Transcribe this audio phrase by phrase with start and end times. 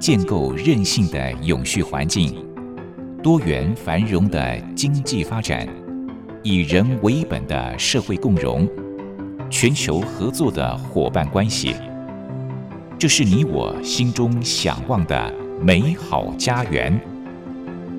[0.00, 2.42] 建构韧性的永续环境，
[3.22, 5.68] 多元繁荣的经济发展，
[6.42, 8.66] 以人为本的社会共融，
[9.50, 11.74] 全球合作的伙伴关系，
[12.98, 15.30] 这是你我心中向往的
[15.60, 16.98] 美好家园，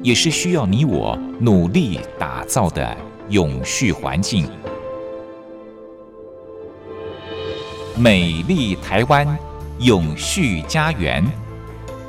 [0.02, 2.98] 也是需要你我努力打造的
[3.30, 4.50] 永续环境。
[7.96, 9.38] 美丽台湾，
[9.78, 11.24] 永续家园。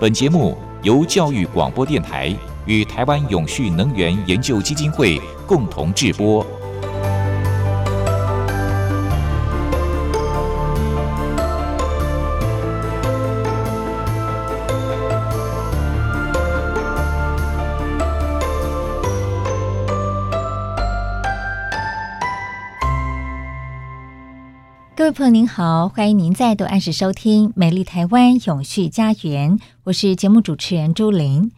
[0.02, 5.16] 本节目由教育广播电台与台湾永续能源研究基金会
[5.46, 6.44] 共同制播。
[25.12, 31.52] 朋友您好，欢迎您再度按时收听《美丽台湾永续家园》，我是节目主持人朱琳。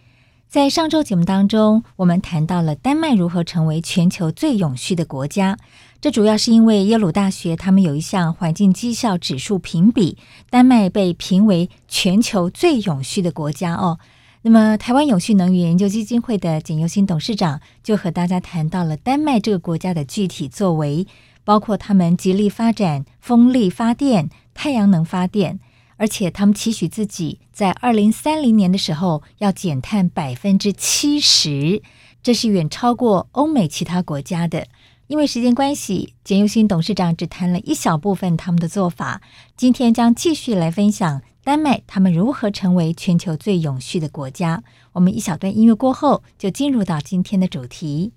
[0.49, 5.57] 在上周节目当中，我们谈到了丹麦如何成为全球最永续的国家。
[6.01, 10.19] 这主要是因为耶鲁大学他们有一项环境绩效指数评比，
[10.51, 14.01] 丹麦被评为全球最永续的国家哦。
[14.43, 21.07] 那么，台湾永续能源研究基金会的简尤新董事长就和大家谈到了丹麦这个国家的具体作为。
[21.45, 25.61] 包括他们极力发展风力发电、太阳能发电，
[25.97, 31.83] 而且他们期许自己在二零三零年的时候要减碳百分之七十，
[32.23, 34.67] 这是远超过欧美其他国家的。
[35.07, 39.21] 因为时间关系，简又新董事长只谈了一小部分他们的做法。
[39.55, 44.65] 今天将继续来分享丹麦他们如何成为全球最永续的国家。
[44.93, 48.15] 我们一小段音乐过后，就进入到今天的主题。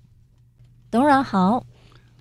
[0.90, 1.67] 董事长好。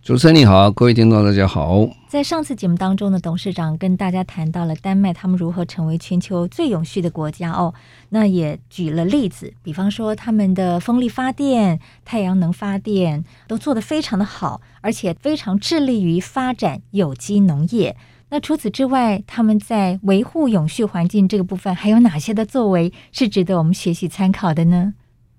[0.08, 1.86] 主持人你好，各位听众大家好。
[2.08, 7.73] 在上次节目当中呢，董事长跟大家谈到了丹麦他们如何成为全球最永续的国家哦，
[8.08, 17.98] 那也举了例子，比方说他们的风力发电、太阳能发电都做得非常的好，而且非常致力于发展有机农业。
[18.30, 24.93] 那除此之外，他们在维护永续环境这个部分还有哪些的作为是值得我们学习参考的呢？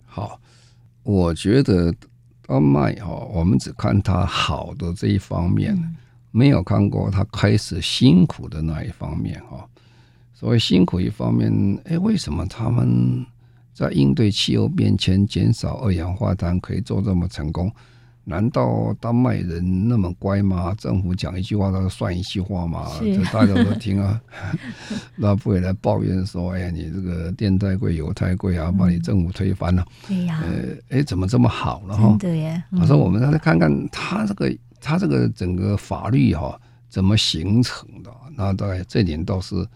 [0.05, 0.39] 好，
[1.05, 1.95] 我觉得。
[2.49, 5.79] 丹麦哦，我们只看他好的这一方面，
[6.31, 9.69] 没有看过他开始辛苦的那一方面哈。
[10.33, 13.27] 所谓辛苦一方面，哎，为什么他们
[13.75, 17.71] 在应对气候变迁、减少二氧化碳可以做这么成功？
[18.29, 20.75] 难道丹麦人那么乖吗？
[20.77, 22.87] 政府讲一句话，他算一句话嘛？
[23.01, 24.21] 这大家都听啊，
[25.17, 29.83] 那不会来抱怨说：“哎呀，你这个电太贵，油太贵啊，把你政府推翻了。
[29.83, 32.17] 嗯”对呀，呃，哎，怎么这么好了哈？
[32.21, 32.63] 对呀。
[32.73, 36.61] 我说我们来看看他这个，他这个整个法律哈
[36.91, 38.11] 怎么形成的？
[38.37, 39.67] 那大概这点倒是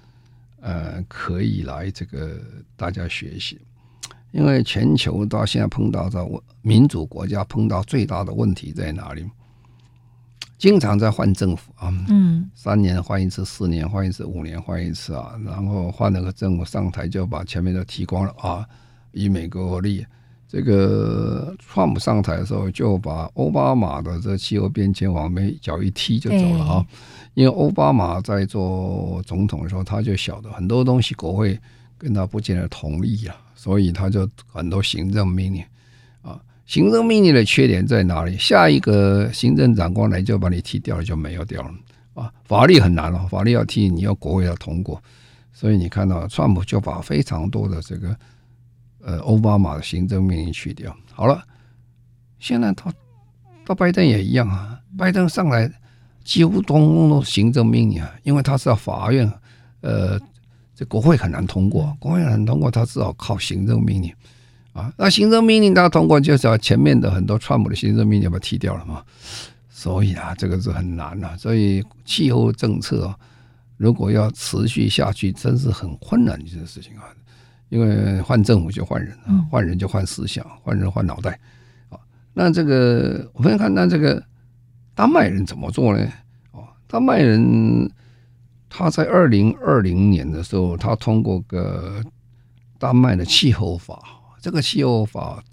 [0.60, 2.36] 呃可以来这个
[2.76, 3.58] 大家学习。
[4.32, 6.26] 因为全球到现在碰到的
[6.60, 9.24] 民主国家碰到最大的问题在哪里？
[10.58, 18.64] 经常在换政府啊，嗯，三年换一次，四年换一次，五年换一次啊，然后换了个政府上台就把前面都踢光了啊。
[19.10, 20.06] 以美国为例，
[20.46, 26.86] 这个川普上台的时候就把奥巴马的这气候变迁往没脚一踢就走了啊。
[27.34, 31.58] 因为奥巴马在做总统的时候，他就晓得很多东西国会
[31.98, 33.34] 跟他不见得同意啊。
[33.62, 35.62] 所以他就很多行政命令
[36.20, 36.36] 啊，
[36.66, 38.36] 行政命令的缺点在哪里？
[38.36, 41.70] 下一个行政长官来就把你踢掉了，就没有掉了
[42.14, 42.32] 啊。
[42.42, 45.00] 法律很难了，法律要踢，你要国会要通过。
[45.52, 48.16] 所以你看到川普就把非常多的这个
[49.00, 50.92] 呃奥巴马的行政命令去掉。
[51.12, 51.40] 好了，
[52.40, 52.92] 现在他
[53.64, 55.70] 到拜登也一样啊，拜登上来
[56.24, 59.32] 几乎通通都行政命令啊，因为他是要法院
[59.82, 60.18] 呃。
[60.82, 64.12] 这国会很难通过，国会很难通过，他只好靠行政命令
[64.72, 64.92] 啊。
[64.96, 69.00] 那行政命令他通过，就是要前面的很多川普的行政命令把它踢掉了嘛。
[69.70, 71.38] 所以啊，这个是很难的。
[71.38, 73.14] 所以气候政策
[73.76, 77.04] 如果要持续下去，真是很困难的一件事情啊。
[77.68, 81.38] 因为换政府就换人啊，换人就换思想，换人换脑袋
[81.90, 82.00] 啊。
[82.34, 84.20] 那这个我们看，那这个
[84.96, 86.04] 丹麦人怎么做呢？
[86.50, 87.88] 哦，丹麦人。
[88.74, 92.02] 他在二零二零年的时候，他通过个
[92.78, 94.02] 丹麦的气候法。
[94.40, 95.44] 这个气候法，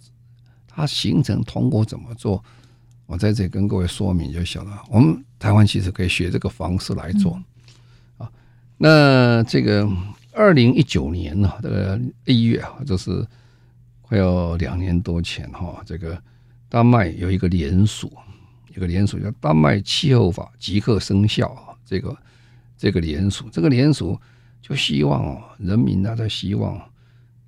[0.66, 2.42] 它形成通过怎么做？
[3.06, 4.81] 我在这里跟各位说明就行了。
[4.89, 7.38] 我们台湾其实可以学这个方式来做
[8.18, 8.31] 啊。
[8.77, 9.88] 那这个
[10.31, 13.27] 二零一九年呢，这个一月啊，就是
[14.01, 16.18] 快要两年多前哈，这个
[16.69, 18.10] 丹麦有一个联署，
[18.74, 22.18] 一个联署叫丹麦气候法即刻生效啊，这个。
[22.80, 24.18] 这个联署，这个联署
[24.62, 26.81] 就希望哦，人民呢在希望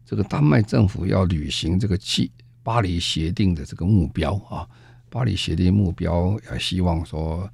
[0.06, 2.30] 这个丹麦政府要履行这个气
[2.62, 4.68] 巴黎协定的这个目标啊，
[5.10, 7.50] 巴黎协定目标也希望说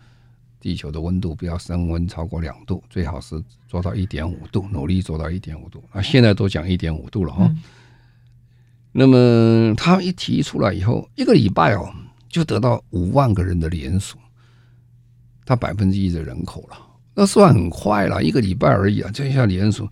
[0.60, 5.84] 地球的温度不要升温超过两度，最好是做到一点五度，努力做到一点五度。
[5.94, 7.56] 那现在都讲一点五度了哈。
[8.92, 11.94] 那么他一提出来以后，一个礼拜哦，
[12.28, 14.18] 就得到五万个人的联署，
[15.46, 16.87] 他百分之一的人口了，
[17.20, 19.90] 那算很快了，一个礼拜而已啊，这一下联署。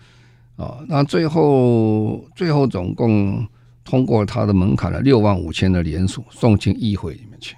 [0.57, 3.45] 啊，那最后最后总共
[3.83, 7.55] 通过他的门槛了六万五千的联署送进议会里面去。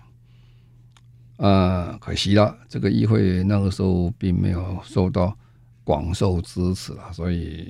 [1.36, 5.38] 啊，可惜了，这个议会那个时候并没有受到
[5.84, 7.70] 广受支持了，所以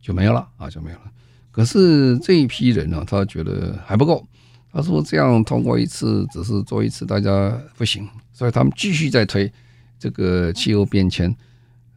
[0.00, 1.04] 就没有了啊，就没有了。
[1.50, 4.22] 可是这一批人呢，他觉得还不够，
[4.70, 9.50] 他说这样通过一次只是做一次，大家不行，所以他们继续在推
[9.98, 11.34] 这个气候变迁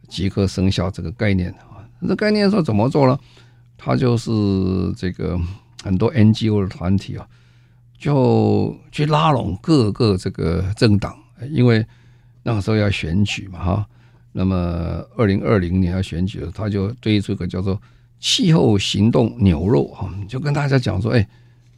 [0.08, 1.84] 即刻生效这个概念啊。
[2.06, 3.18] 这概念说怎么做呢？
[3.76, 4.30] 他就是
[4.96, 5.40] 这个
[5.82, 7.26] 很多 NGO 的团体啊，
[7.98, 11.16] 就去拉拢各个这个政党，
[11.50, 11.84] 因为
[12.42, 13.86] 那个时候要选举嘛，哈。
[14.32, 14.56] 那么
[15.16, 17.80] 二零二零年要选举了，他就推出一个叫做
[18.20, 21.28] “气候行动牛肉”啊，就跟大家讲说：“哎，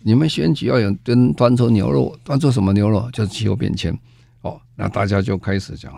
[0.03, 3.09] 你们选举要有端端出牛肉，端出什么牛肉？
[3.11, 3.97] 就是气候变迁。”
[4.43, 5.93] 哦，那大家就开始讲。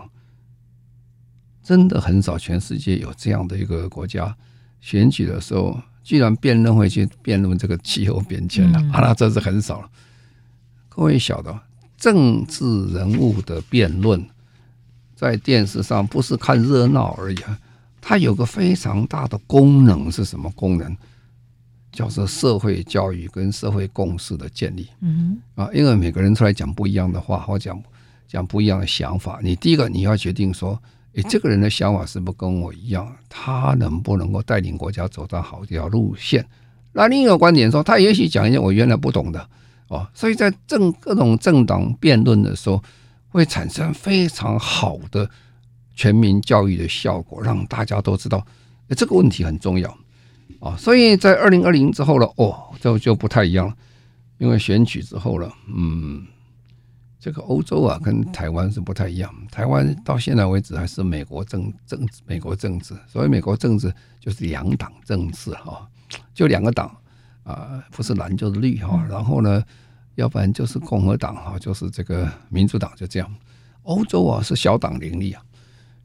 [1.65, 4.37] 真的很少，全世界有这样的一个国家，
[4.81, 9.89] 选举的时候居然辩论会去辩论这个气候变迁了，啊，那真是很少了。
[10.89, 11.59] 各位晓得，
[11.97, 14.23] 政治人物的辩论
[15.15, 17.37] 在电视上不是看热闹而已，
[17.99, 20.95] 它有个非常大的功能是什么功能？
[21.91, 24.87] 叫做社会教育跟社会共识的建立。
[25.01, 27.81] 嗯啊，因为每个人出来讲不一样的话，或讲
[28.27, 30.79] 讲不一样的想法，你第一个你要决定说。
[31.15, 33.09] 诶，这个人的想法是不是跟我一样？
[33.29, 36.45] 他能不能够带领国家走到好一条路线？
[36.91, 39.49] 那另一个观点说，他也许讲一些我原来不懂的
[39.87, 40.05] 哦。
[40.13, 42.83] 所以在政各种政党辩论的时候，
[43.29, 45.29] 会产生非常好的
[45.93, 48.45] 全民教育的效果，让大家都知道，
[48.89, 49.97] 这个问题很重要
[50.59, 50.75] 啊。
[50.77, 53.73] 所以在二零二零之后了，哦，这就不太一样了，
[54.37, 56.27] 因为选举之后了，嗯。
[57.25, 59.33] 这个欧洲啊，跟台湾是不太一样。
[59.51, 65.87] 台湾到现在为止还是美国政政治，美国政治，所以美国政治就是两党政治哈，
[66.35, 66.95] 就两个党
[67.43, 69.03] 啊，不是蓝就是绿哈。
[69.09, 69.63] 然后呢，
[70.13, 73.27] 要不然就是共和党哈，就是这个民主党，就这样。
[73.81, 75.41] 欧洲啊是小党林立啊，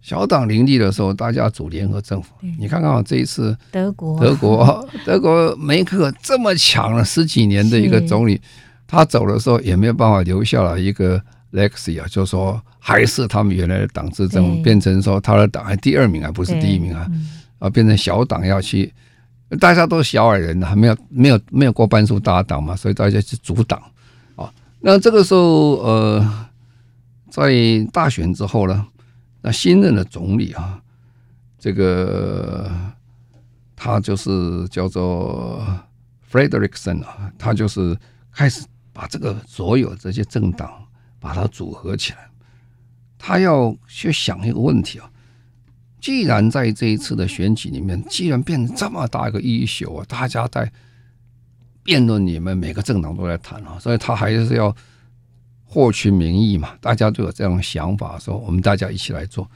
[0.00, 2.32] 小党林立的时候，大家组联合政府。
[2.58, 8.40] 你看看啊，这一次德国，德国，德国梅克这么强了十几年的一个总理。
[8.90, 11.22] 他走的时候也没有办法留下了一个
[11.52, 17.06] legacy 啊，就是说还是他们原来的党执政，变成说他的党还第二名啊，不是第一名啊，
[17.60, 18.92] 啊，变成小党要去，
[19.60, 23.81] 大家都是小矮人，还没有没有没有过半数大党嘛，所以大家去阻挡
[24.34, 24.52] 啊。
[24.81, 26.48] 那这个时候呃，
[27.31, 27.52] 在
[27.92, 28.84] 大选之后呢，
[29.40, 30.82] 那新任的总理啊，
[31.60, 32.69] 这个
[33.76, 35.64] 他就是叫做
[36.28, 37.96] Frederickson 啊，他就是
[38.34, 38.64] 开始。
[39.00, 40.70] 把这个所有这些政党
[41.19, 42.29] 把它组合起来，
[43.17, 45.11] 他要去想一个问题啊。
[46.02, 50.71] 既然在这一次的选举里面，既然变成这么大一个一宿啊，大家在
[51.83, 54.76] 辩论里面，每个政党都在谈啊，所以他还是要
[55.64, 56.76] 获取民意嘛。
[56.78, 59.50] 大家都有这样的想法，说我们大家一起来做，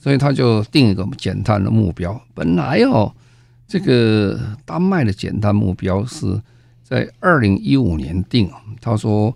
[0.00, 2.20] 所以他就定一个减碳的目标。
[2.34, 3.14] 本来哦，
[3.68, 6.42] 这个丹麦的减碳目标是。
[6.92, 9.34] 在二零一五年定，他说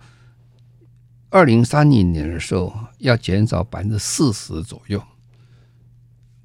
[1.31, 5.03] 二零三零年的时候要减少百分之四十左右。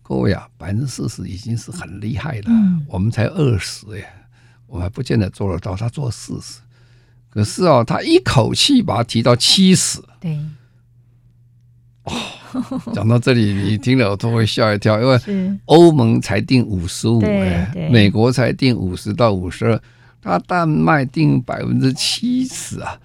[0.01, 2.49] 各位啊，百分之四十已经是很厉害了，
[2.87, 4.07] 我们才二十耶，
[4.67, 5.75] 我还不见得做得到。
[5.75, 6.61] 他做四十，
[7.29, 10.01] 可是啊，他一口气把它提到七十。
[10.21, 10.39] 对，
[12.03, 12.13] 哦，
[12.93, 19.81] 讲到这里，你听了我都会吓一跳，因为欧盟才定五十五，哎，美国才定五十到五十二。
[20.21, 22.99] 他丹麦定百分之七十啊，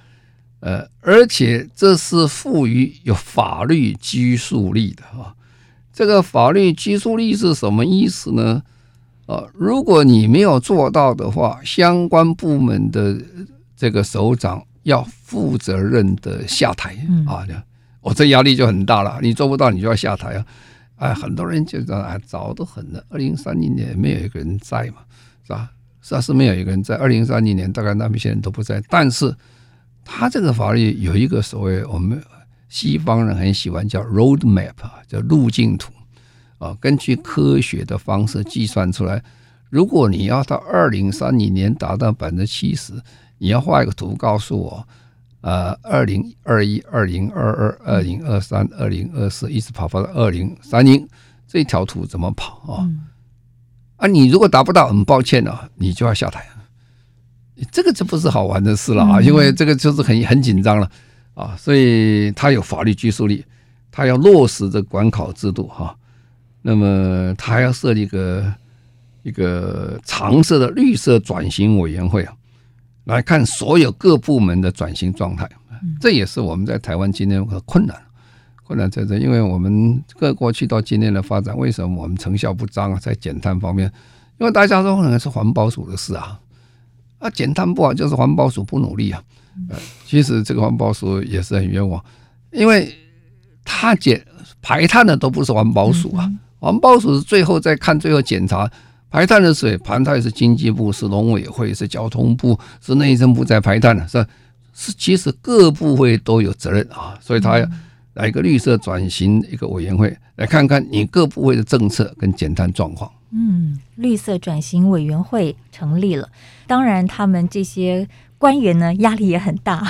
[0.61, 5.35] 呃，而且这是赋予有法律拘束力的啊。
[5.93, 8.63] 这个法律拘束力是什么意思呢？
[9.27, 13.19] 啊，如果你没有做到的话，相关部门的
[13.75, 16.97] 这个首长要负责任的下台
[17.27, 17.47] 啊。
[18.03, 19.19] 我这压力就很大了。
[19.21, 20.47] 你做不到，你就要下台啊。
[20.97, 24.99] 哎，很多人就讲啊，早都很了，二零三零年没有一个人在嘛，
[25.45, 25.71] 是吧？
[26.09, 28.81] 是是没有一个人在二零三零年，大概那边些人都不在。
[28.89, 29.35] 但是，
[30.05, 32.23] 他这个法律有一个所谓我们
[32.69, 34.75] 西方人很喜欢叫 road map，
[35.09, 35.93] 叫路径图
[36.59, 39.21] 啊，根据科学的方式计算出来，
[39.69, 42.93] 如果你要到二零三零年达到百分之七十，
[43.39, 44.89] 你要画一个图告诉我，
[45.41, 51.05] 呃，二零二一、二零二二、二零二三、二零二四，一直跑跑到二零三零，
[51.49, 52.85] 这条图怎么跑啊？
[52.85, 53.06] 嗯、
[53.97, 56.47] 啊，你如果达不到，很抱歉啊，你就要下台。
[57.71, 60.91] 这个就不是好玩的事了啊，因为这个就是很很紧张了
[61.35, 63.45] 啊，所以他有法律拘束力，
[63.91, 65.97] 他要落实这管考制度哈，
[66.63, 68.53] 那么他还要设立一个。
[69.23, 72.33] 一个常设的绿色转型委员会啊，
[73.07, 75.51] 来看所有各部门的转型状态，
[76.01, 78.01] 这也是我们在台湾今天的困难，
[78.67, 82.99] 困难在这，因为我们各过去到今天的发展，为什么我们成效不彰啊？
[83.01, 83.91] 在减碳方面，
[84.39, 86.41] 因为大家都认为是环保署的事啊，
[87.19, 89.23] 啊，减碳不好就是环保署不努力啊，
[89.69, 92.03] 呃，其实这个环保署也是很冤枉，
[92.51, 92.93] 因为
[93.65, 94.21] 他减
[94.61, 98.71] 排碳的都不是环保署啊，环保署是最后再看，最后检查。
[99.09, 104.27] 排碳的水排碳是经济部，是农委会，是交通部，是内政部在排碳的，是
[104.75, 107.67] 是，其实各部会都有责任啊，所以他要
[108.17, 113.11] 来一个绿色转型一个委员会，来看看你各部位的政策跟简单状况。
[113.31, 116.29] 嗯，绿色转型委员会成立了，
[116.67, 118.09] 当然他们这些
[118.39, 119.83] 官员呢压力也很大，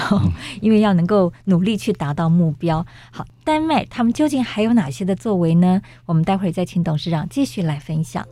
[0.61, 2.85] 因为要能够努力去达到目标。
[3.13, 5.81] 好，丹麦他们究竟还有哪些的作为呢？
[6.07, 8.27] 我们待会儿再请董事长继续来分享。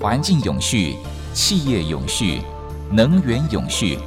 [0.00, 0.94] 环境永续、
[1.32, 2.40] 企业永续、
[2.92, 3.98] 能源永续。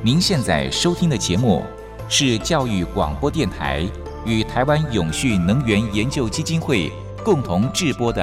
[0.00, 1.64] 您现在收听的节目
[2.08, 3.84] 是教育广播电台
[4.24, 6.92] 与台湾永续能源研究基金会
[7.24, 8.22] 共同制播的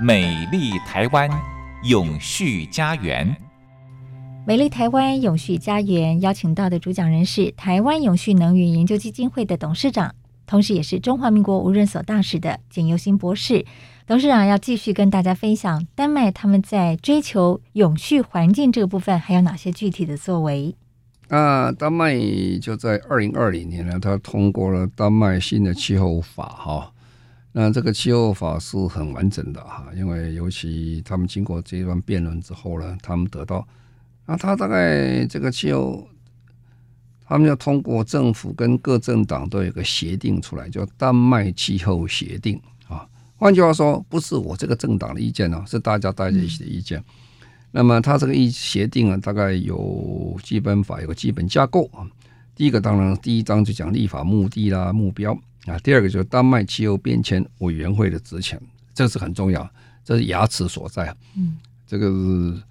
[0.04, 1.28] 《美丽台湾
[1.82, 3.28] 永续家园》。
[4.46, 10.14] 美丽台湾永续家园邀请到的主讲人是台湾永续能源研究基金会的董事长，
[10.46, 13.66] 同时也是中华民国无任所大使的简尤新博士。
[14.06, 20.74] 董事长要继续跟大家分享丹麦他们在追求永续环境这个部分还有哪些具体的作为？
[21.28, 22.14] 啊，丹麦
[22.60, 26.92] 就在二零二零年呢，他通过了丹麦新的气候法哈。
[27.52, 33.66] 那这个气候法是很完整的哈，因为尤其他们经过这一段辩论之后呢，他们得到，
[34.26, 36.06] 那他大概这个气候，
[37.26, 42.60] 他们要通过政府跟各政党都有个协定出来，叫丹麦气候协定。
[43.36, 47.02] 换句话说，不是我这个政党的意见哦，是大家大家一起的意见。
[47.72, 52.06] 那么，他这个一协定啊，大概有基本法，有个基本架构啊。
[52.54, 55.36] 第一个当然，第一章就讲立法目的啦、目标
[55.66, 55.76] 啊。
[55.80, 58.60] 第二个就是丹麦气候变迁委员会的职权，
[58.94, 59.68] 这是很重要，
[60.04, 61.12] 这是牙齿所在。
[61.36, 62.62] 嗯，这个是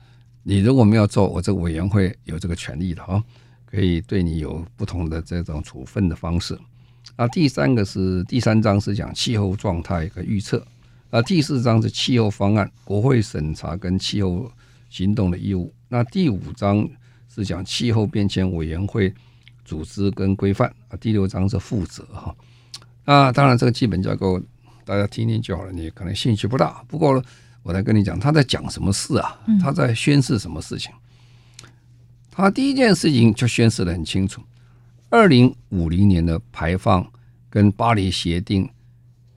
[0.43, 3.21] 你如果没有做，我这个委员会有这个权利的啊，
[3.65, 6.57] 可以对你有不同的这种处分的方式。
[7.15, 10.65] 啊，第三个是第三章是讲气候状态和预测，
[11.11, 14.51] 啊，第四章是气候方案、国会审查跟气候
[14.89, 15.73] 行动的义务。
[15.87, 16.87] 那第五章
[17.33, 19.13] 是讲气候变迁委员会
[19.63, 22.35] 组织跟规范，啊，第六章是负责哈。
[23.05, 24.41] 啊，当然这个基本架构
[24.83, 26.83] 大家听听就好了，你可能兴趣不大。
[26.87, 27.23] 不过
[27.61, 29.39] 我来跟你讲，他在讲什么事啊？
[29.61, 30.91] 他在宣示什么事情？
[32.31, 34.41] 他第一件事情就宣示的很清楚。
[35.13, 37.07] 二零五零年的排放
[37.47, 38.67] 跟巴黎协定，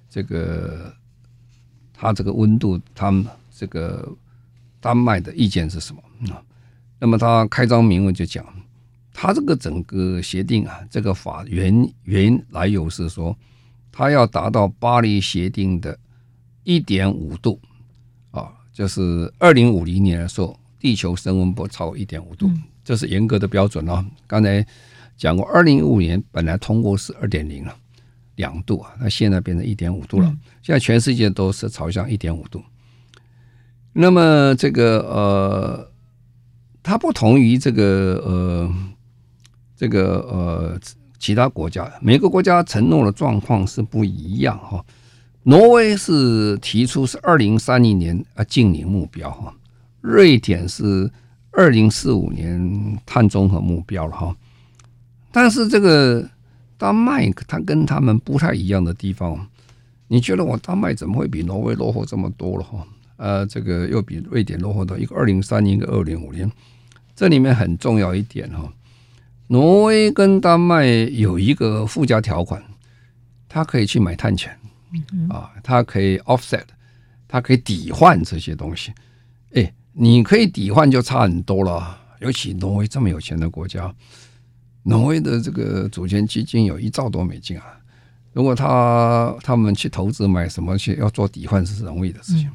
[0.08, 0.90] 这个
[1.92, 4.10] 它这个温度，他们这个
[4.80, 6.00] 丹麦的意见是什么
[6.32, 6.42] 啊？
[6.98, 8.42] 那么他开张明文就讲，
[9.12, 13.36] 他这个整个协定啊，这个法原原来由是说，
[13.92, 15.98] 他要达到巴黎协定的
[16.64, 17.60] 一点五度
[18.30, 22.50] 啊，就是二零五零年的时候，地球升温不超过一点五度，
[22.82, 24.02] 这是严格的标准哦。
[24.26, 24.66] 刚才。
[25.16, 27.74] 讲过，二零一五年本来通过是二点零了，
[28.34, 30.26] 两度啊，那现在变成一点五度了。
[30.62, 32.62] 现在全世界都是朝向一点五度。
[33.92, 35.90] 那么这个呃，
[36.82, 38.74] 它不同于这个呃，
[39.74, 40.80] 这个呃
[41.18, 44.84] 其他国家，每个国家承诺的状况是不一样哈。
[45.44, 49.54] 挪威是提出是二零三零年啊净零目标哈，
[50.02, 51.10] 瑞典是
[51.52, 54.36] 二零四五年碳中和目标了哈。
[55.36, 56.26] 但是这个
[56.78, 59.46] 丹麦，它跟他们不太一样的地方，
[60.08, 62.86] 你觉得我丹麦怎么会比挪威落后这么多了哈？
[63.18, 66.50] 呃，这个又比瑞典落后到一个二零三零，一个二零五零，
[67.14, 68.72] 这里面很重要一点哈，
[69.48, 72.64] 挪威跟丹麦有一个附加条款，
[73.46, 74.50] 它可以去买碳权，
[75.28, 76.64] 啊，它可以 offset，
[77.28, 78.90] 它可以抵换这些东西，
[79.52, 81.98] 哎，你可以抵换就差很多了。
[82.20, 83.94] 尤其挪威这么有钱的国家，
[84.86, 87.64] 挪威的这个主权基金有一兆多美金啊。
[88.32, 92.48] 如果他他们去投资买什么去要做抵换是容易的事情。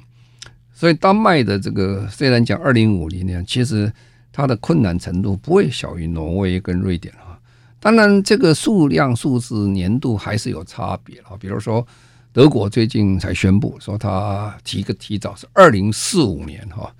[0.73, 3.91] 所以丹麦的这个虽然讲二零五零年，其实
[4.31, 7.37] 它的困难程度不会小于挪威跟瑞典啊。
[7.79, 11.31] 当然，这个数量数字年度还是有差别啊。
[11.39, 11.85] 比如说，
[12.31, 16.93] 德国最近才宣布说，他提个提早是二零四五年哈。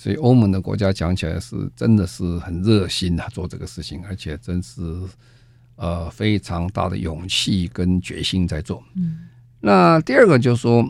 [0.00, 4.80] 所以欧盟的国家讲起来是真的是很热心啊，做这个事情，而且真是
[5.74, 8.80] 呃非常大的勇气跟决心在做。
[8.94, 9.26] 嗯，
[9.58, 10.88] 那第二个就是说，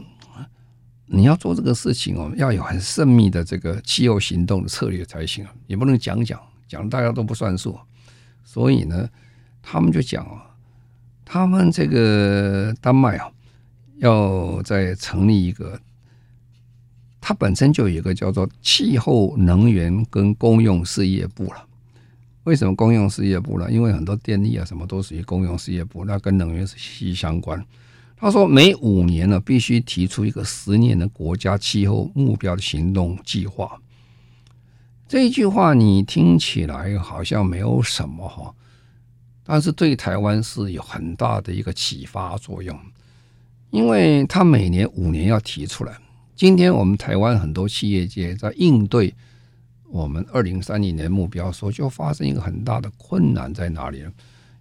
[1.06, 6.38] 你要做这个事情哦，要有很缜密的这个气候行动的策略才行啊，也不能讲讲
[6.68, 7.78] 讲大家都不算数。
[8.44, 9.08] 所以呢，
[9.62, 10.44] 他们就讲啊，
[11.24, 13.30] 他们这个丹麦啊，
[14.00, 15.80] 要再成立一个，
[17.28, 21.62] 它本身就有一个叫做气候能源跟公用事业部了。
[22.44, 23.70] 为什么公用事业部呢？
[23.70, 27.62] 因为很多电力啊什么都属于公用事业部，那跟能源是息息相关。
[28.16, 33.78] 他说，每五年呢，必须提出一个十年的国家气候目标的行动计划。
[35.06, 38.54] 这一句话你听起来好像没有什么哈，
[39.44, 42.74] 但是对台湾是有很大的一个启发作用，
[43.68, 45.92] 因为他每年五年要提出来。
[46.38, 49.12] 今天我们台湾很多企业界在应对
[49.90, 54.12] 我们二零三零年目标的时候，就发生一个很大的困难在哪里呢？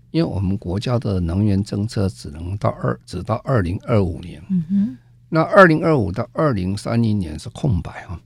[0.10, 4.42] 因为我们国家的能源政策只能到二，只到二零二五年。
[4.50, 4.98] 嗯哼，
[5.30, 8.20] 那二零二五到二零三零年是空白啊。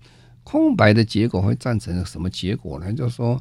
[0.45, 2.93] 空白的结果会造成什么结果呢？
[2.93, 3.37] 就是说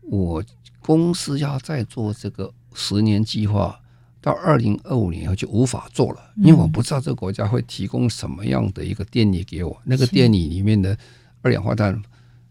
[0.00, 0.42] 我
[0.80, 3.80] 公司要再做这个十年计划，
[4.24, 10.96] 到二零二五年以后就无法做了，因为我不知道这个国家会提供什么样的一个电力给我，那个电力里面的
[11.42, 12.02] 二氧化碳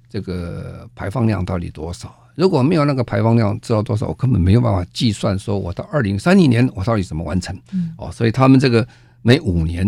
[0.08, 2.16] 这个排放量到底多少？
[2.36, 7.60] 如果没有那个排放量知道多少，我根本没有办法计算，说我到二零三零年我到底怎么完成？
[7.98, 8.88] 哦，所以他们这个
[9.24, 9.84] 每五年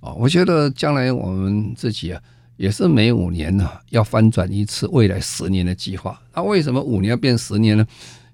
[0.00, 2.20] 啊，我觉得将来我们自己啊。
[2.56, 6.20] 也是每五年呢，要翻转一次未来十年的计划。
[6.34, 7.86] 那为什么五年要变十年呢？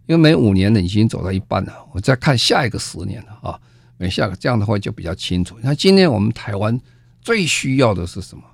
[0.06, 3.60] 因为每五年呢已经走到一半了，我再看下一个十年了啊。
[3.98, 5.56] 每下个这样的话就比较清楚。
[5.62, 6.78] 那今天我们台湾
[7.20, 8.44] 最需要的是什么？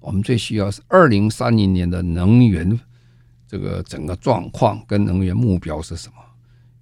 [0.00, 2.78] 我们最需要是二零三零年的能源
[3.46, 6.14] 这个整个状况跟能源目标是什么？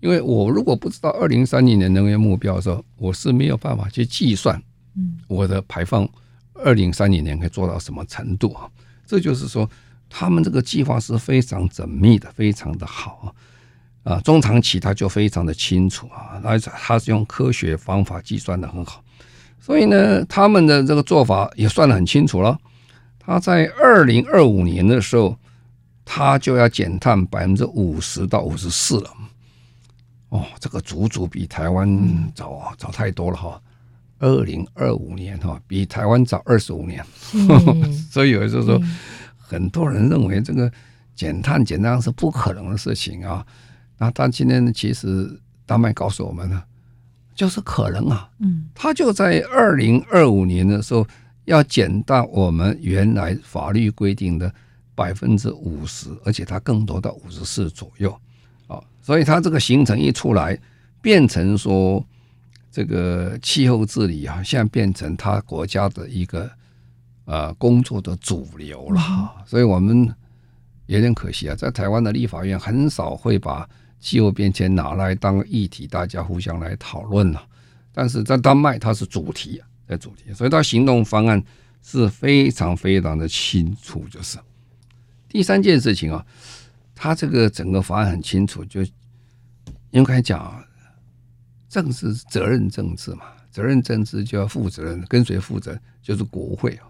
[0.01, 4.63] 因为我如果不知道二零三零年能源目标的时候，我是没有办法去计算
[5.27, 6.09] 我的排放。
[6.61, 8.69] 二零三零年可以做到什么程度啊？
[9.07, 9.71] 这就是说，
[10.09, 13.27] 他们这个计划是非常缜密的，非常的好啊！
[14.05, 19.03] 啊，中长期他就非常的清楚啊，而且他是用科学方法计算的很好，
[19.61, 22.59] 所以呢，他们的这个做法也算得很清楚了。
[23.19, 25.37] 他在二零二五年的时候，
[26.05, 29.11] 他就要减碳百分之五十到五十四了。
[30.31, 33.61] 哦，这个足足比台湾早早太多了哈。
[34.21, 38.81] 二零二五年哈，比台湾早二十五年，嗯、 所以有的时候说，
[39.37, 40.73] 很多人认为这个
[41.15, 43.45] 减碳减量是不可能的事情啊。
[43.99, 46.63] 那但今天呢，其实丹麦告诉我们呢，
[47.35, 48.31] 就是可能啊。
[48.39, 51.07] 嗯，他就在二零二五年的时候
[51.45, 54.51] 要减到我们原来法律规定的
[54.95, 58.11] 百分之五十，而且它更多到五十四左右
[58.67, 58.81] 啊。
[59.03, 60.59] 所以它这个行程一出来，
[61.03, 62.03] 变成说。
[62.71, 66.49] 这个气候治理啊，现在变成他国家的一个
[67.25, 69.01] 呃工作的主流了，
[69.47, 70.15] 所以我们
[70.87, 73.69] 有点可惜啊，在台湾的立法院很少会把
[74.01, 77.43] 气候变迁拿来当议题，大家互相来讨论了。
[77.93, 81.43] 但是在丹麦，它是主题啊，在主题，所以它行动方案
[81.83, 84.05] 是非常非常的清楚。
[84.11, 84.39] 就是
[85.29, 86.25] 第三件事情啊，
[86.95, 88.81] 它这个整个方案很清楚，就
[89.91, 90.65] 应该讲。
[91.71, 96.89] 政治责任政治嘛，责任政治就要负责任，跟谁负责就是国会啊，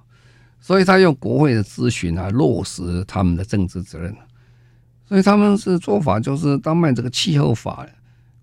[0.61, 4.15] 所以他用国会的咨询来落实他们的政治责任。
[5.09, 7.87] 所以他们是做法就是丹麦这个气候法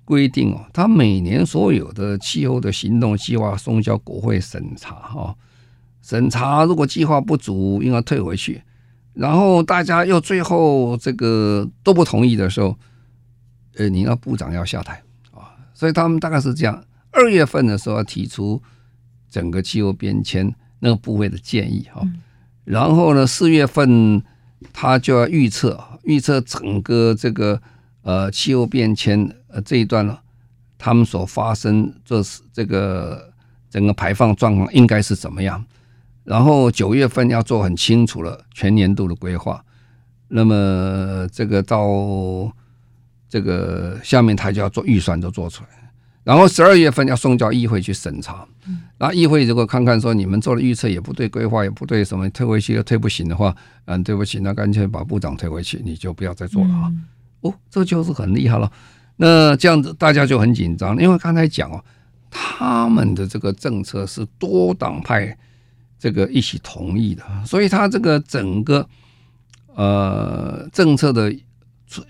[0.03, 5.35] 规定哦，他每年所有的气候的行动计划送交国会审查哈，
[6.01, 8.63] 审查如果计划不足，应该退回去，
[9.13, 12.75] 然后大家又最后这个都不同意的时候，
[13.75, 15.01] 呃，你那部长要下台
[15.31, 15.53] 啊。
[15.73, 18.61] 所以他们大概是这样：二月份的时候要提出
[19.29, 22.07] 整个气候变迁那个部位的建议哈，
[22.63, 24.23] 然后呢，四月份
[24.73, 27.61] 他就要预测预测整个这个
[28.03, 30.17] 呃气候变迁呃这一段呢，
[30.77, 33.33] 他们所发生这是这个
[33.69, 35.63] 整个排放状况应该是怎么样，
[36.23, 39.63] 然后九月份要做很清楚了全年度的规划，
[40.27, 41.87] 那么这个到
[43.27, 45.84] 这个下面他就要做预算，都做出来。
[46.25, 48.45] 然后十二月份要送交议会去审查，
[48.97, 56.91] 那议会如果看看说你们做的预测也不对，规划也不对，什么退回去又退不行的话，嗯，对不起，那干脆把部长退回去，你就不要再做了啊。
[57.41, 58.71] 哦，这就是很厉害了。
[59.17, 61.83] 那这样子大家就很紧张，因为刚才讲哦，
[62.31, 65.37] 他们的这个政策是多党派
[65.99, 68.89] 这个一起同意的，所以他这个整个
[69.75, 71.31] 呃政策的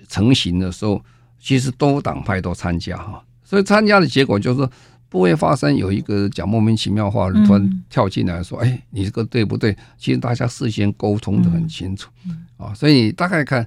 [0.08, 1.04] 成型的时候，
[1.38, 3.21] 其实多党派都参加哈。
[3.45, 4.67] 所以参加的结果就是
[5.08, 12.10] 不会发生有一个讲莫名其妙话突然跳进来说：“哎，你这个对不对？”其实大家事先沟通的很清楚
[12.58, 12.73] 啊。
[12.73, 13.65] 所以你大概看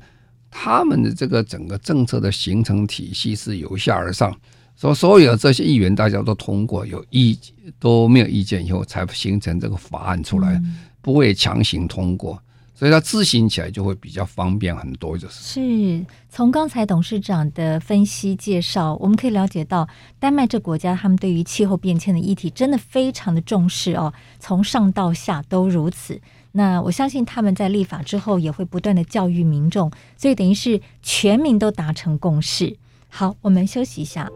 [0.51, 4.37] 他们的这个整个政策的形成体系是由下而上，
[4.77, 7.39] 说所有的这些议员大家都通过，有意
[7.79, 10.61] 都没有意见以后才形成这个法案出来，
[11.01, 12.43] 不会强行通过。
[12.79, 15.43] 所以它执行起来就会比较方便很多，就是。
[15.43, 19.89] 是从刚才董事长的分析介绍，我们可以了解到，
[20.21, 26.21] 丹麦这国家他们对于气候变迁的议题真的非常的重视哦，从上到下都如此。
[26.53, 32.77] 那我相信他们在立法之后也会不断的教育民众，所以等于是全民都达成共识。
[33.09, 34.31] 好，我们休息一下。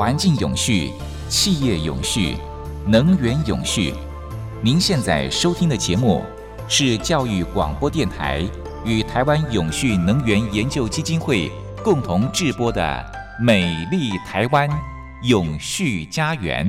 [0.00, 0.92] 环境永续，
[1.28, 2.34] 企业永续，
[2.86, 3.92] 能源永续。
[4.62, 6.24] 您现在收听的节目
[6.66, 8.42] 是教育广播电台
[8.82, 11.52] 与台湾永续能源研究基金会
[11.84, 12.82] 共同制播的
[13.44, 14.70] 《美丽台湾
[15.24, 16.66] 永续家园》。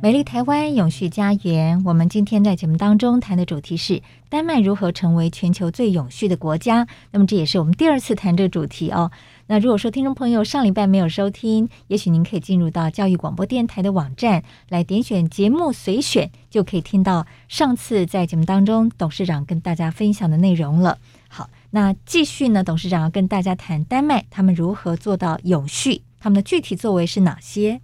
[0.00, 6.86] 美丽台湾永续家园，我们今天在节目当中谈的主题是丹麦如何成为全球最永续的国家。
[7.10, 9.10] 那么这也是我们第二次谈这个主题哦。
[9.48, 20.98] 那如果说听众朋友上礼拜没有收听，也许您可以进入到教育广播电台的网站来点选节目随选，就可以听到上次在节目当中董事长跟大家分享的内容了。
[21.28, 27.80] 好，那继续呢，董事长要跟大家谈丹麦他们如何做到有序，他们的具体作为是哪些？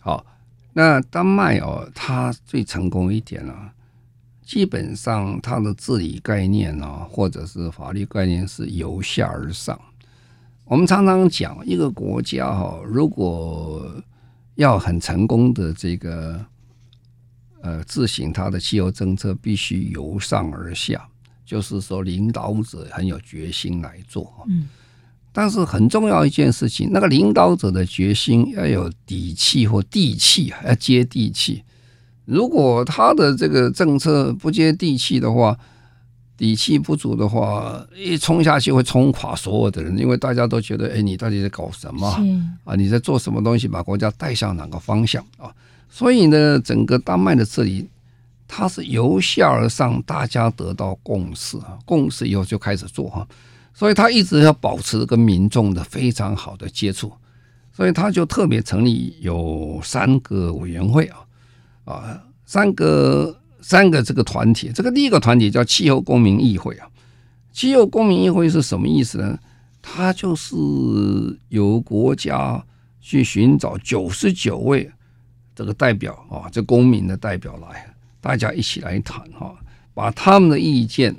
[0.00, 0.24] 好，
[0.72, 3.74] 那丹麦哦，它最成功一点啊，
[4.42, 9.78] 基本上它的治理概念啊，或者是法律概念是由下而上。
[10.72, 13.86] 我们常常讲，一个国家哈，如果
[14.54, 16.42] 要很成功的这个
[17.60, 21.06] 呃执行它的气候政策，必须由上而下，
[21.44, 24.32] 就是说领导者很有决心来做。
[24.48, 24.66] 嗯，
[25.30, 31.62] 但是很重要一件事情，那个领导者的决心要有底气或地气，要接地气。
[32.24, 35.54] 如果他的这个政策不接地气的话，
[36.36, 42.08] 底气不足的话，一冲下去会冲垮所有的人，因为大家都觉得，哎，你到底在搞什么
[42.64, 42.74] 啊？
[42.74, 45.54] 你在做什么东西，把国家带向哪个方向啊？
[45.88, 47.88] 所以呢，整个丹麦的治理，
[48.48, 53.28] 它是由下而上，大家得到共识啊，共识以后就开始做哈。
[53.74, 57.12] 所以他一直要保持跟民众的非常好的接触，
[57.72, 61.04] 所以他就特别成立有三个委员会
[61.84, 63.38] 啊，啊，三个。
[63.62, 66.86] 三个这个团体，这个第一个团体叫气候公民议会啊。
[67.52, 69.38] 气候公民议会是什么意思呢？
[69.80, 70.54] 它就是
[71.48, 72.64] 由国家
[73.00, 74.90] 去寻找九十九位
[75.54, 79.54] 这个代表啊，这公民的代表来，大家一起来谈哈，
[79.92, 81.14] 把他们的意见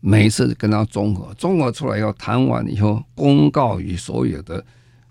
[0.00, 4.64] 每一次跟他综合，综合出来要谈完以后公告于所有的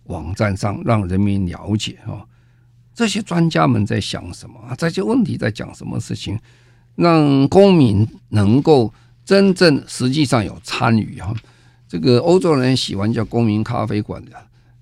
[0.05, 2.27] 网站上，让人民了解哈。
[2.93, 4.55] 这些专家们在想什么？
[4.77, 6.37] 这些问题在讲什么事情？
[6.95, 11.33] 让公民能够真正实际上有参与哈。
[11.87, 14.31] 这个欧洲人喜欢叫公民咖啡馆的，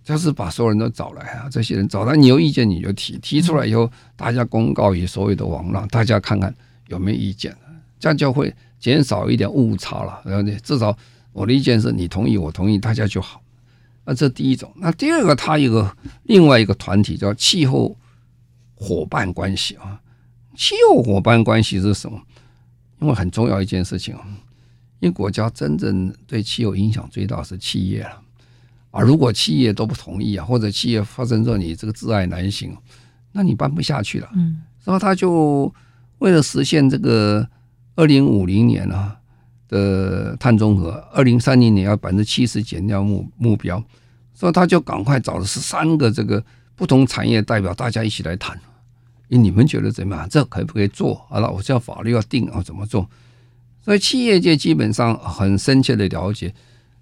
[0.04, 1.48] 就是把所有人都找来啊。
[1.52, 6.54] 这些人找来，你有意见你就提，提出来以后，大家公告于所有的网络，大家看看
[6.88, 7.56] 有没有意见，
[8.00, 10.20] 这样就会减少一点误差了。
[10.26, 10.96] 然后呢，至少
[11.32, 13.42] 我的意见是你同意，我同意，大家就好。
[14.10, 17.96] 那这第一种，那第二个，他一个另外一个团体叫气候
[18.74, 20.02] 伙伴关系啊。
[20.56, 22.20] 气候伙伴关系是什么？
[23.00, 24.26] 因为很重要一件事情啊，
[25.00, 28.20] 因为国家真正对气候影响最大是企业了
[28.90, 29.00] 啊。
[29.00, 32.76] 如果企业都不同意啊，或者企业发生说你这个挚爱难行，
[33.32, 34.28] 那你办不下去了。
[34.34, 35.72] 嗯，然后他就
[36.18, 37.48] 为了实现这个
[37.94, 39.18] 二零五零年啊。
[39.70, 43.80] 的碳中和，二零三零年要百分之七十减掉目目标，
[44.40, 46.42] 所以他就赶快找了十三个这个
[46.74, 48.58] 不同产业代表，大家一起来谈。
[49.28, 50.26] 你们觉得怎么样？
[50.30, 51.14] 这可不可以做？
[51.28, 53.06] 好了，我叫法律要定啊，怎么做？
[53.84, 56.54] 所以企业界基本上很深切的了解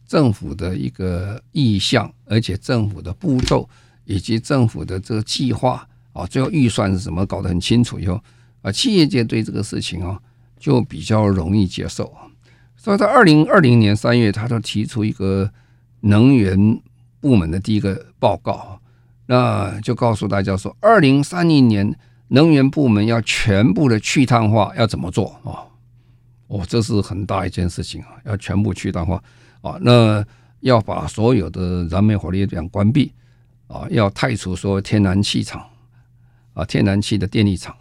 [0.08, 3.69] 政府的一个意向，而且政府的步骤
[4.06, 8.19] 以及政府的这个计划啊，最后预算是什么，搞得很清楚以后
[8.63, 10.19] 啊，企业界对这个事情啊
[10.60, 12.12] 就比较容易接受。
[12.76, 15.52] 所以在二零二零年三月，他就提出一个
[16.02, 16.82] 能源
[17.27, 18.79] 部门的第一个报告，
[19.25, 21.93] 那就告诉大家说，二零三零年
[22.29, 25.67] 能源部门要全部的去碳化，要怎么做啊？
[26.47, 29.21] 哦，这是很大一件事情啊，要全部去碳化
[29.59, 30.25] 啊，那
[30.61, 33.11] 要把所有的燃煤火力这样关闭
[33.67, 35.61] 啊，要汰除说天然气厂
[36.53, 37.75] 啊，天然气的电力厂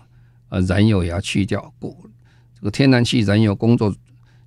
[0.49, 3.95] 啊，燃油也要去掉，这个天然气燃油工作。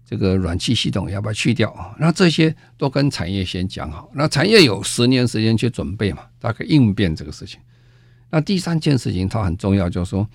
[0.09, 1.93] 这个暖气系统要不要去掉啊？
[1.99, 7.59] 那这些都跟产业先讲好，那产业有十年时间去准备嘛，大概应变这个事情。
[8.31, 10.27] 那第三件事情它很重要，就是说，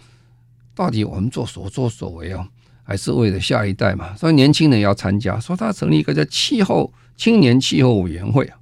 [0.77, 2.49] 到底我们做所作所为啊，
[2.85, 4.15] 还是为了下一代嘛？
[4.15, 8.57] 所以年轻人要参加，说他成立一个叫气候青年气候委员会啊，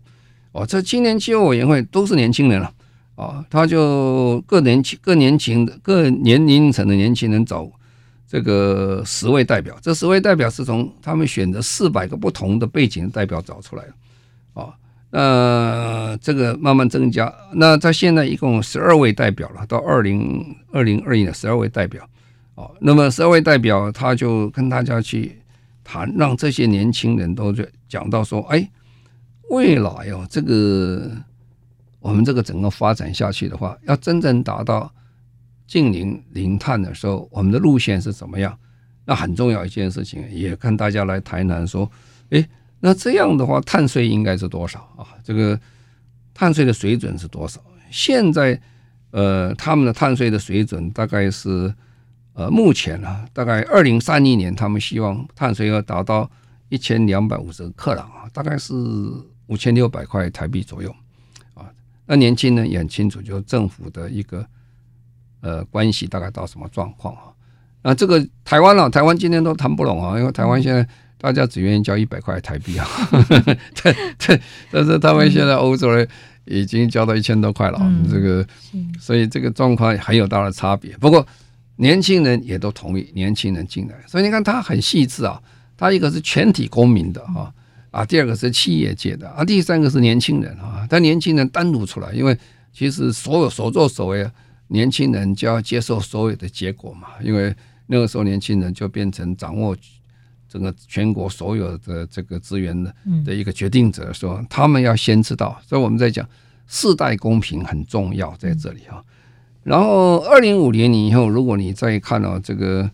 [0.52, 2.72] 哦，这青年气候委员会都是年轻人了
[3.16, 7.70] 啊，他就各年轻各年轻的各年龄层的年轻人找。
[8.32, 13.92] 这个十位代表，这十位代表是从他们选择四百个不同的背景代表找出来的，
[14.62, 14.74] 啊，
[15.10, 22.08] 那这个慢慢增加，那他现在一共十二位代表了，到二零二零二一年十二位代表，
[22.54, 25.38] 哦，那么十二位代表他就跟大家去
[25.84, 28.66] 谈，让这些年轻人都就讲到说，哎，
[29.50, 31.06] 未来哦，这个
[32.00, 34.90] 我们这个整个发展下去的话，要真正达到。
[35.72, 38.58] 近零零碳的时候，我们的路线是怎么样？
[39.06, 41.90] 那很重要一件事情，也跟大家来谈谈说，
[42.28, 42.46] 诶，
[42.80, 45.16] 那这样的话，碳税应该是多少啊？
[45.24, 45.58] 这个
[46.34, 47.58] 碳税的水准是多少？
[47.90, 48.60] 现在，
[49.12, 51.74] 呃，他们的碳税的水准大概是，
[52.34, 56.30] 呃，目前啊，大概二零三一年，他们希望碳税要达到
[56.68, 58.74] 一千两百五十克朗啊，大概是
[59.46, 60.94] 五千六百块台币左右
[61.54, 61.64] 啊。
[62.04, 64.46] 那年轻人也很清楚，就是政府的一个。
[65.42, 67.34] 呃，关系大概到什么状况啊？
[67.82, 70.86] 那这个台湾啊，台湾今天都谈不拢啊，因为台湾现在
[71.18, 72.86] 大家只愿意交一百块台币啊，
[73.82, 76.06] 对对，但是他们现在欧洲人
[76.44, 78.46] 已经交到一千多块了，嗯、这个，
[79.00, 80.96] 所以这个状况很有大的差别。
[80.98, 81.26] 不过
[81.74, 85.42] 年轻人也都同意，年轻人进来，所以你看他很细致啊，
[85.76, 87.52] 他一个是全体公民的啊，
[87.90, 92.38] 啊，第二个是企业界的啊，第三个是年轻人啊，但年轻人单独出来，因为
[92.72, 94.24] 其实所有所作所为。
[94.72, 97.54] 年轻人就要接受所有的结果嘛，因为
[97.86, 99.76] 那个时候年轻人就变成掌握
[100.48, 105.60] 整个全国所有的这个资源的的一个决定者，说他们要先知道。
[105.66, 106.26] 所以我们在讲
[106.66, 109.04] 世代公平很重要在这里哈。
[109.62, 112.90] 然后二零五零年以后，如果你再看到这个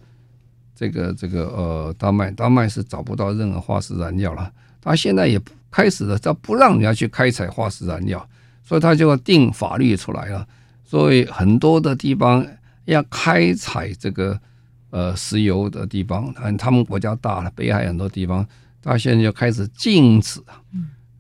[0.75, 8.29] 这个这个呃丹麦，丹麦是找不到任何化石燃料了，他现在也开始了，他不让你要去开采化石燃料，
[8.65, 10.47] 所以他就要定法律出来了。
[10.89, 12.47] 所以很多的地方
[12.87, 14.41] 要开采这个
[14.89, 18.47] 呃石油的地方，嗯，他们国家大了，北海很多地方，
[18.81, 20.41] 他现在就开始禁止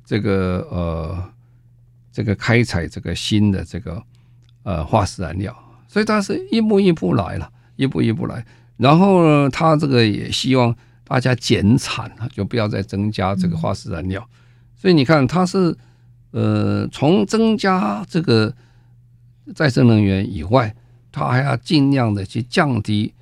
[0.07, 1.23] 这个呃
[2.11, 4.03] 这个开采这个新的这个
[4.63, 5.55] 呃化石燃料，
[5.87, 8.43] 所以他是一步一步来了，一步一步来。
[8.79, 14.27] 然后呢，他这个也希望大家减产，就不要再增加这个化石燃料。
[14.75, 15.77] 所以你看，他是
[16.31, 18.55] 呃从增加这个。
[19.55, 20.75] 再生能源以外，
[21.11, 23.15] 它还要尽量的去降低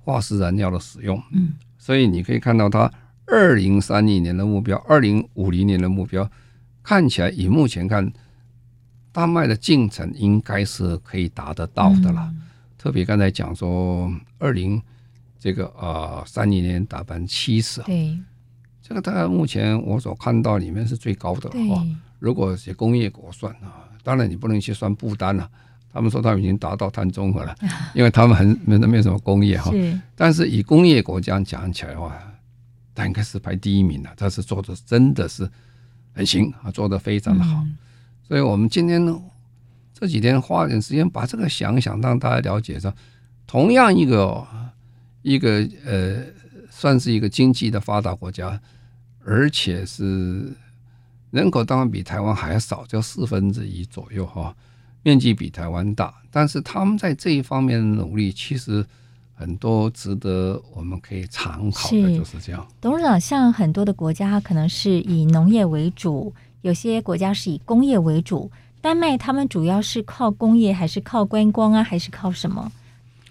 [0.00, 1.20] 化石燃料的使用。
[1.32, 2.92] 嗯，所以你可以看到，它
[3.26, 6.30] 二零三零年的目标，二零五零年的目标，
[6.82, 8.12] 看起来以目前看，
[9.12, 12.32] 丹麦的进程应该是可以达得到的了。
[12.76, 14.80] 特别刚才讲说，二零
[15.38, 18.18] 这个呃三零年达百分之七十，对，
[18.82, 21.74] 这个大概目前我所看到里面是最高的了。
[21.74, 21.86] 哈，
[22.18, 23.88] 如果是工业国算啊。
[24.02, 25.48] 当然，你不能去算不丹了。
[25.92, 27.54] 他们说他们已经达到碳中和了，
[27.94, 29.70] 因为他们很没没有什么工业哈。
[30.16, 32.18] 但是以工业国家讲起来的话，
[32.94, 34.08] 他应该是排第一名的。
[34.16, 35.46] 他是做的真的是
[36.14, 37.62] 很行啊，做的非常的好。
[38.26, 39.20] 所以我们今天呢，
[39.92, 42.90] 这几天花点时间把这个想想，让大家了解说，
[43.46, 44.46] 同样一个
[45.20, 46.24] 一个呃，
[46.70, 48.58] 算是一个经济的发达国家，
[49.24, 50.56] 而且是。
[51.32, 54.54] 人口当然比台湾还少，就四分之一左右哈，
[55.02, 58.86] 面积比台湾大，但是他们在这一方面的努力，其实
[59.34, 62.64] 很多值得我们可以参考的，就是这样。
[62.80, 68.50] 董事长，像很多的国家可能是以农业为主，有些国家是以工业为主。
[68.82, 72.70] 丹麦他们主要是靠工业，还是靠观光啊，还是靠什么？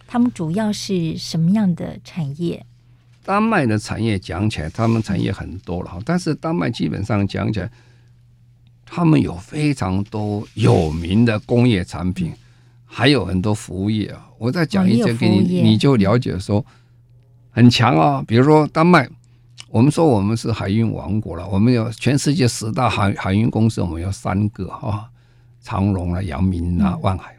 [0.08, 2.66] 他们主要是什么样的产业？
[3.24, 7.72] 丹麦的产业讲起来，他们产业很多了哈，但是丹麦基本上讲起来，
[8.94, 12.34] 他们有非常多有名的工业产品，
[12.84, 14.28] 还有很多服务业啊。
[14.38, 16.64] 我再讲一些给你，你就了解说
[17.52, 18.22] 很强啊。
[18.28, 19.10] 比如说丹麦，
[19.70, 25.08] 我们说我们是海运王国了，我们有全世界十大海海运公司，我们有三个啊，
[25.62, 27.34] 长荣啊、阳明啊、万海。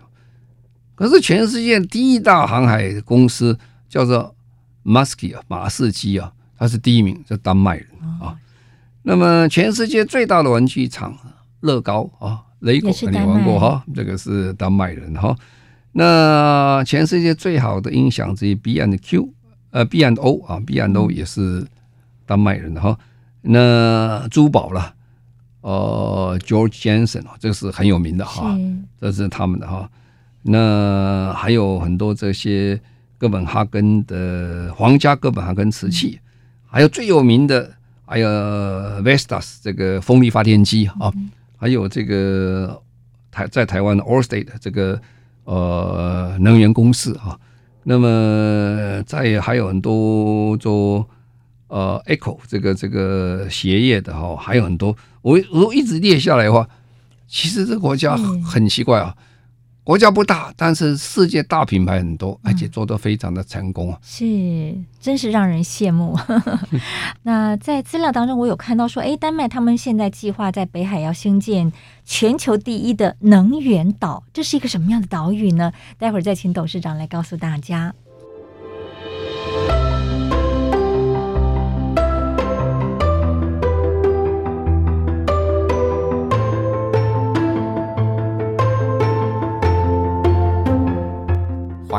[0.95, 3.59] 可是全世界第一大航海公司
[3.91, 4.35] 叫做
[4.87, 7.87] Maersk 啊，马士基啊，它是第一名，是丹麦人
[8.23, 8.39] 啊。
[9.03, 11.15] 那么全世界最大的玩具厂。
[11.63, 13.83] 乐高啊，雷狗你玩过哈？
[13.95, 15.35] 这个是丹麦人哈。
[15.93, 19.29] 那全世界最好的音响之一 B and Q，
[19.71, 21.67] 呃 B and O 啊，B and O 也是
[22.25, 22.99] 丹麦人的哈。
[23.43, 24.95] 那珠宝了，
[25.61, 28.57] 呃，George Jensen 这个是很有名的哈，
[29.01, 29.89] 这是他们的哈。
[30.43, 32.81] 那还有很多这些
[33.19, 36.19] 哥本哈根的皇家哥本哈根瓷器，
[36.67, 37.71] 还有最有名的
[38.07, 38.29] 还有
[39.03, 41.13] Vestas 这个风力发电机啊。
[41.63, 42.83] 还有这个
[43.31, 45.01] 台在台湾的 Allstate 这个
[45.45, 47.39] 呃能源公司啊，
[47.85, 51.09] 那么在还有很多做
[51.69, 54.97] 呃 Echo 这个这个鞋业的哈，还有很多。
[55.21, 56.69] 我我一直列下来的话，
[57.29, 59.15] 其实这个国家很奇怪啊。
[59.85, 63.99] 国家不大，但是世界大品牌很多，而且做得非常的成功啊！
[64.01, 64.25] 是，
[65.01, 66.17] 真是让人羡慕。
[67.25, 71.73] 那在资料当中，我有看到说，哎，丹麦他们现在计划在北海要兴建
[72.05, 75.73] 全球第一的能源岛，这是一个什么样的岛屿呢？
[75.99, 77.93] 待会儿再请董事长来告诉大家。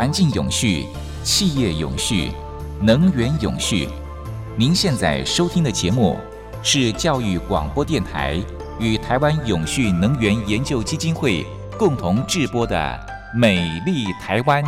[0.03, 0.85] 环境永续、
[1.23, 2.29] 企业永续、
[2.81, 3.87] 能源永续。
[4.57, 6.17] 您现在收听的节目
[6.61, 8.37] 是教育广播电台
[8.81, 11.45] 与台湾永续能源研究基金会
[11.79, 12.75] 共同制播的
[13.39, 14.61] 《美丽台湾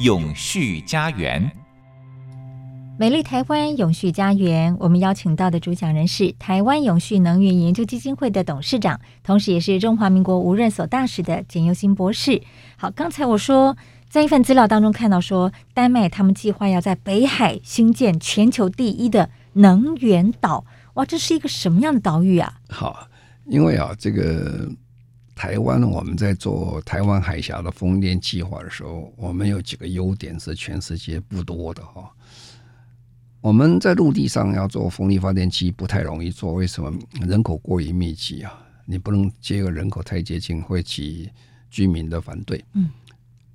[0.00, 1.42] 永续家园》。
[2.98, 12.42] 美丽台湾永续家园，我们邀请到的主讲人是台湾永续能源研究基金会的董事长，同时也是中华民国无任所大使的简又新博士。
[12.76, 13.74] 好，刚才我说。
[14.14, 20.64] 在一份资料当中看到说，丹麦他们计划要在北海兴建全球第一的能源岛。
[20.92, 22.60] 哇，这是一个什么样的岛屿啊？
[22.68, 23.08] 好，
[23.46, 24.70] 因为啊，这个
[25.34, 32.08] 台湾我们在做台湾海峡的风电计划的时候，我们有几个优点是全世界不多的哈。
[33.40, 36.96] 我们在陆地上要做风力发电机不太容易做，为什么？
[37.26, 41.28] 人口过于密集啊，你不能接个人口太接近，会起
[41.68, 42.64] 居民的反对。
[42.74, 42.88] 嗯。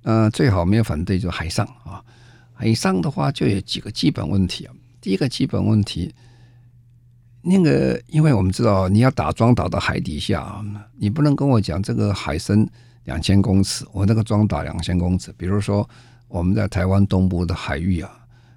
[0.02, 2.02] 呃，最好没有反对，就海上啊。
[2.54, 4.74] 海上的话，就有几个基本问题啊。
[5.00, 6.14] 第一个基本问题，
[7.40, 10.62] 那个，因为我们知道，你要打桩打到海底下，
[10.98, 12.68] 你不能跟我讲这个海深
[13.04, 15.32] 两千公尺，我那个桩打两千公尺。
[15.38, 15.88] 比如说，
[16.28, 18.10] 我们在台湾东部的海域啊，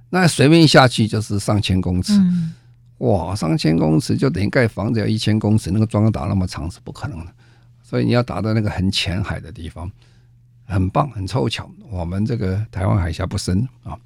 [0.09, 2.11] 那随便下去就是上千公尺。
[2.13, 2.53] 嗯、
[2.97, 7.33] 哇，上千公尺就等于盖房子要一千公尺，那个桩打那么长是不可能的。
[7.81, 9.89] 所以你要打到那个很浅海的地方。
[10.73, 13.97] 很棒，很凑巧，我们这个台湾海峡不深啊。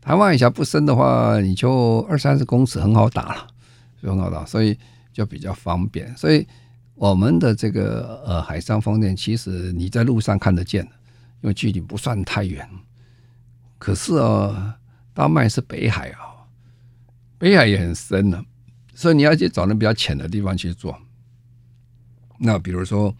[0.00, 3.46] 台湾海峡不深的话，你就二三十公尺很好打了，
[4.00, 4.78] 就很好打，所以
[5.12, 6.16] 就比较方便。
[6.16, 6.46] 所以
[6.94, 10.84] 我们的这个呃海上风电，其实你在路上看得见，
[11.40, 12.68] 因为距离不算太远。
[13.78, 14.74] 可是哦，
[15.12, 16.46] 丹麦是北海啊，
[17.36, 18.40] 北海也很深呢，
[18.94, 20.96] 所以你要去找那比较浅的地方去做。
[22.38, 23.12] 那比如说，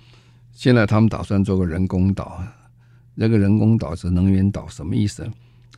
[0.52, 2.40] 现在他们打算做个人工岛。
[3.16, 5.28] 那个人工岛是能源岛，什么意思？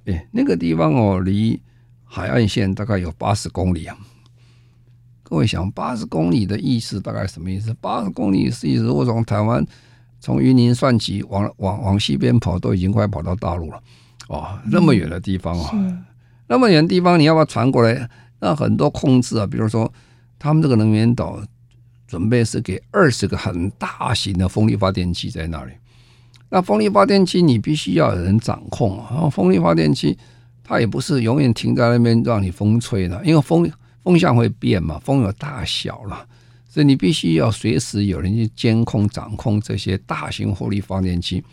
[0.04, 1.58] 哎，那个地方哦，离
[2.04, 3.96] 海岸线大概有八十公里啊。
[5.22, 7.74] 各位想，八十公里的意思大概什么意思？
[7.80, 9.64] 八十公里是意思，如果从台湾
[10.20, 13.80] 从云林算起，往往往西边跑，都已经快跑到大陆了。
[14.28, 16.04] 哦，那么远的地方啊，嗯、
[16.48, 18.08] 那么远的地方，你要不要传过来？
[18.40, 19.92] 那很多控制啊，比如说
[20.38, 21.40] 他们这个能源岛
[22.06, 25.72] 准备是给二十个很大型的风力发电机在那里。
[26.50, 29.28] 那风力发电机你必须要有人掌控啊！
[29.28, 30.16] 风力发电机
[30.64, 33.70] 它也不是永远停在那边让你风吹的，因为风
[34.02, 36.26] 风向会变嘛，风有大小了，
[36.68, 41.44] 所以你必须要随时有人去监控掌控这些大型火力发电机。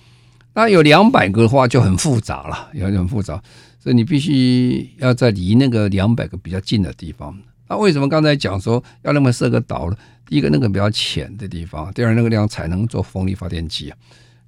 [0.53, 3.41] 那有两百个的话就很复杂了，有点复杂，
[3.77, 7.37] 所以你必须要在离那个两百个比较近的地方。
[7.67, 9.97] 那为什么刚才讲说要那么设个岛呢？
[10.27, 13.97] 第一个那个比较浅的地方，第二那个地方才能做风力发电机啊。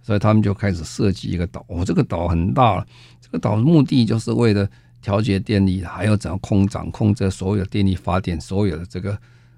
[0.07, 2.87] 所以他们就开始设计一个岛，哦，这个岛很大了。
[3.19, 4.65] 这个岛的目的就是为了
[5.01, 9.17] 调节电力，还要怎样控掌控这所有的电力发电，所有的这个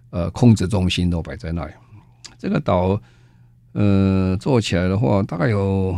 [0.10, 1.72] 呃控制中心都摆在那里。
[2.40, 3.00] 这个岛，
[3.74, 5.96] 呃，做起来的话，大概有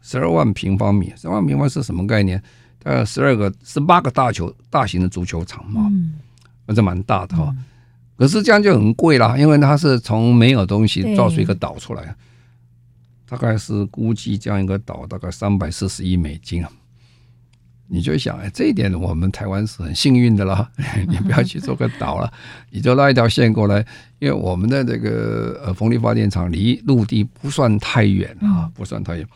[0.00, 1.12] 十二万平方米。
[1.16, 2.40] 十二万平方米是什么概念？
[2.80, 6.12] 大概十二个、十八个大球、大型的足球场嘛，嗯，
[6.66, 7.46] 那这蛮大的哈。
[7.48, 7.64] 嗯、
[8.16, 12.14] 可是这样就很贵啦，因为它是从没有东西造出一个岛出来，对
[13.28, 16.70] 大概是估计这样一个岛大概三百四十亿美金啊。
[17.90, 20.70] 你就想，哎，这一点我们台湾是很幸运的啦。
[21.08, 22.30] 你不要去做个岛了，
[22.70, 23.78] 你就拉一条线过来，
[24.18, 29.26] 因为我们的这个呃风力发电厂离陆地不算太远啊，不算太远。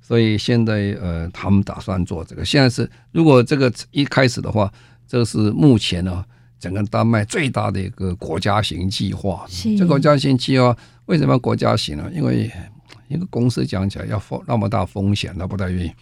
[0.00, 2.42] 所以现在呃，他们打算做这个。
[2.42, 4.72] 现在是如果这个一开始的话，
[5.06, 6.24] 这是目前呢
[6.58, 9.44] 整个丹麦最大的一个国家型计划。
[9.46, 10.74] 是这国家型计划
[11.04, 12.10] 为什么国家型呢？
[12.14, 12.50] 因为
[13.10, 15.92] 一个公司讲起来要风那么大风险，他不太愿意。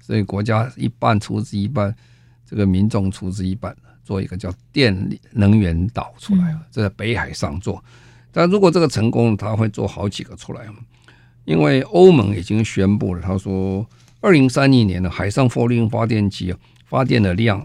[0.00, 1.94] 所以国家一半出资一半，
[2.44, 7.82] 这个民众出资一半，做一个叫电力能源岛出来，这在北海上做。
[8.32, 10.66] 但如果这个成功，他会做好几个出来。
[11.44, 13.86] 因为欧盟已经宣布了，他说
[14.20, 16.52] 二零三零年的海上风力发电机
[16.84, 17.64] 发电的量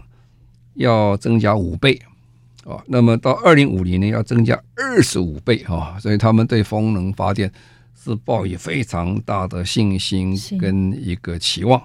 [0.74, 2.00] 要增加五倍
[2.64, 7.52] 啊，那么到二零五零年要增加二十五倍啊，所以他们对风能发电
[8.02, 11.80] 是抱以非常大的信心跟一个期望。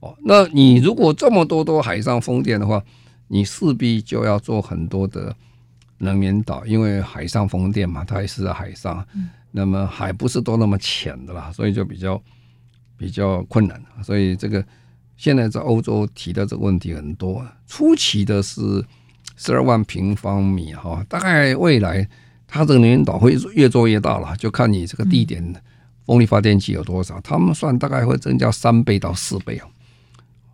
[0.00, 2.82] 哦，那你如果这么多多海上风电的话，
[3.28, 5.34] 你势必就要做很多的
[5.98, 9.06] 能源岛，因为海上风电嘛，它也是在海上，
[9.52, 12.20] 那么海不是都那么浅的啦，所以就比较
[12.96, 13.80] 比较困难。
[14.02, 14.64] 所以这个
[15.16, 18.84] 现在在欧洲提的这个问题很多，初期的是
[19.36, 22.06] 十二万平方米哈，大概未来
[22.52, 25.42] 它这个能源岛会越做越大了，就看你这个地点
[26.04, 29.66] 风力发电机有多少，他们算大概会增加三倍到四倍啊。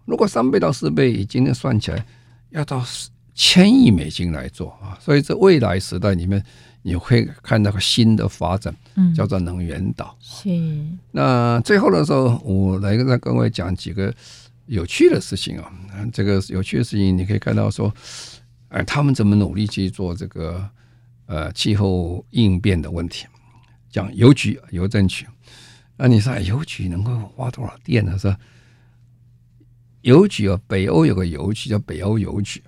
[0.04, 2.06] 如果三倍到四倍，以今天算起来，
[2.50, 2.84] 要到
[3.34, 4.96] 千亿美金来做啊！
[5.00, 6.40] 所以，这未来时代里面，
[6.82, 8.72] 你会看到个新的发展，
[9.16, 10.16] 叫做能源岛。
[10.20, 10.48] 是。
[11.10, 14.14] 那最后的时候，我来跟各位讲几个
[14.66, 15.72] 有趣的事情啊。
[16.12, 17.92] 这个有趣的事情，你可以看到说，
[18.68, 20.64] 哎，他们怎么努力去做这个
[21.28, 23.26] 呃气候应变的问题？
[23.88, 25.24] 讲邮局、邮政局。
[25.96, 28.18] 那你说邮局能够花多少电呢？
[28.18, 28.36] 是吧？
[30.02, 32.62] 邮局啊，北欧有个邮局叫北欧邮局，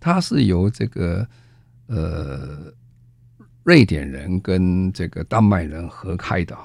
[0.00, 1.26] 它是由这个
[1.86, 2.72] 呃
[3.64, 6.56] 瑞典人跟这个丹麦人合开的，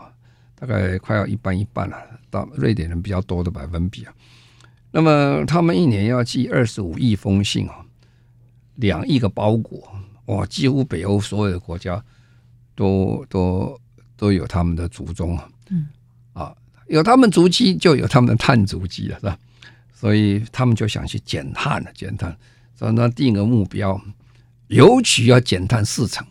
[0.56, 1.98] 大概快要一半一半了，
[2.30, 4.14] 到瑞典人比较多的百分比啊。
[4.92, 7.84] 那么他们一年要寄二十五亿封信啊，
[8.76, 9.92] 两亿个包裹，
[10.26, 12.04] 哇，几乎北欧所有的国家
[12.76, 13.80] 都都
[14.16, 15.88] 都有他们的族宗啊，嗯，
[16.34, 16.56] 啊，
[16.88, 19.38] 有他们足迹就有他们的碳足迹了，是吧？
[19.94, 22.36] 所以他们就想去减碳了，减碳，
[22.76, 24.00] 所以呢定个目标，
[24.68, 26.26] 邮局要减碳四成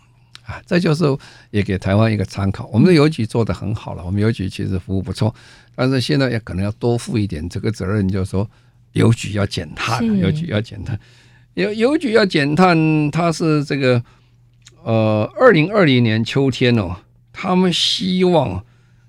[0.45, 1.05] 啊，这就是
[1.51, 2.67] 也给台湾一个参考。
[2.73, 5.33] 我们的邮局做得很好了，我们邮局其实服务不错，
[5.77, 8.49] 但是现在也可能要多负一点这个责任，就是说
[8.93, 10.99] 邮局要减碳，邮局要减碳，
[11.61, 14.03] 邮邮局要减碳，它是这个
[14.83, 16.97] 呃，二零二零年秋天哦，
[17.33, 18.65] 他们希望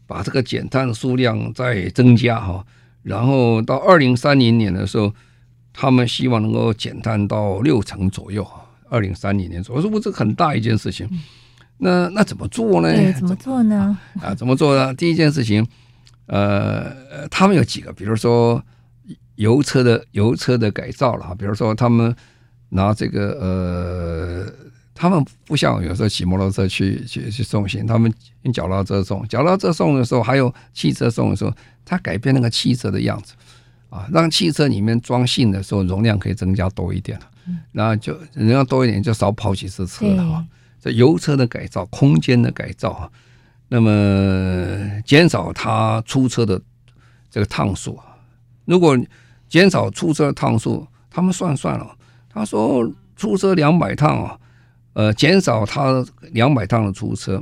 [0.06, 2.66] 把这个减碳数量再增加哈。
[3.04, 5.14] 然后到二零三零年的时候，
[5.74, 8.46] 他们希望能够减碳到六成左右。
[8.90, 11.10] 二零三零年左右，是不是很大一件事情？
[11.78, 13.14] 那那怎么做呢？
[13.14, 13.98] 怎么做呢？
[14.22, 14.94] 啊，怎么做呢？
[15.00, 15.66] 第一件事情，
[16.26, 18.62] 呃，他们有几个，比如说
[19.36, 22.14] 油车的油车的改造了哈，比如说他们
[22.72, 24.54] 拿这个呃。
[24.94, 28.14] 他们不像有时候骑摩托车去去去送信，他们
[28.44, 31.52] 用脚踏车送，脚踏车送的时候，还有汽车送的时候，
[31.84, 33.34] 他改变那个汽车的样子
[33.90, 37.26] 啊，让汽车里面装信的时候容量可以增加多一点了，
[37.72, 40.46] 然后就容量多一点就少跑几次车了哈。
[40.80, 43.10] 这油车的改造，空间的改造啊，
[43.70, 46.62] 那么减少它出车的
[47.32, 48.06] 这个趟数啊。
[48.66, 48.96] 如果
[49.50, 51.96] 减少出车的趟数，他们算算了，
[52.34, 54.38] 他说出车两百趟啊。
[54.94, 57.42] 呃，减少它两百趟的出车，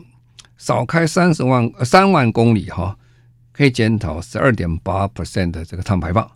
[0.56, 2.96] 少开三十万呃三万公里哈，
[3.52, 6.30] 可以减少十二点八 percent 的这个碳排放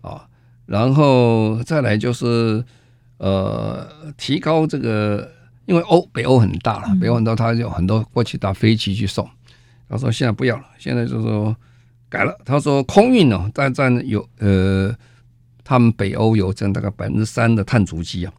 [0.00, 0.26] 啊。
[0.66, 2.64] 然后再来就是
[3.18, 3.86] 呃，
[4.16, 5.30] 提高这个，
[5.66, 9.24] 因为欧北欧很大了，北欧很多，他有很多过去搭飞机去送。
[9.88, 11.56] 他说现在不要了，现在就是说
[12.08, 12.36] 改了。
[12.44, 14.92] 他说空运呢，在占有呃，
[15.68, 18.32] 他们北欧有占大概百分之三的碳足迹啊。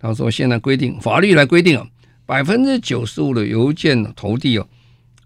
[0.00, 1.86] 他说：“现在规定，法律来规定啊，
[2.26, 4.66] 百分之九十五的邮件投递哦，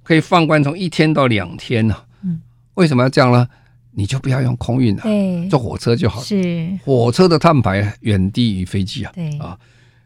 [0.03, 1.97] 可以放宽从一天到两天呢。
[2.23, 2.43] 嗯，
[2.75, 3.49] 为什么要这样呢？
[3.93, 6.25] 你就不要用空运了，对，坐火车就好了。
[6.25, 9.11] 是火车的碳排远低于飞机啊。
[9.15, 9.59] 对啊，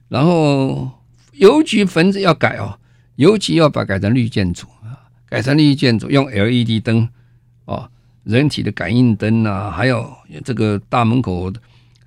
[0.08, 0.88] 然后
[1.32, 2.78] 邮局房子要改哦，
[3.16, 4.96] 邮局要把改成绿建筑啊，
[5.28, 7.06] 改成绿建筑，用 LED 灯
[7.66, 7.90] 哦，
[8.24, 10.10] 人体的感应灯啊，还有
[10.44, 11.52] 这个大门口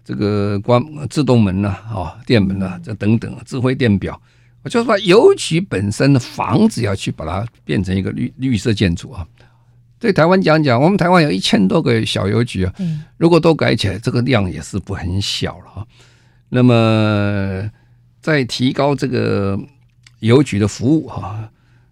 [0.04, 4.20] 这个关自动门呐，哦，电门呐，这等等智慧电表，
[4.64, 9.28] 我就是把邮局本身的房子要去把它变成一个绿绿色建筑啊。
[10.00, 12.74] 对台湾讲讲，我们台湾有一千多个小邮局啊，
[13.18, 15.88] 如果都改起来，这个量也是不很小了啊。
[16.50, 17.70] 那么
[18.22, 19.60] 在提高这个
[20.20, 21.50] 邮局的服务哈，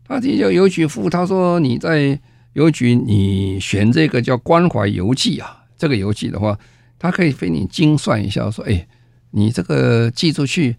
[0.07, 2.17] 他提交邮局服务，他说你在
[2.55, 6.57] 邮局你选这个叫关怀邮寄啊，这个邮寄的话，
[6.97, 8.87] 他可以给你精算一下，说哎，
[9.31, 10.75] 你这个寄出去